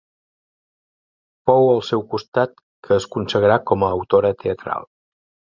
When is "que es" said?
2.89-3.07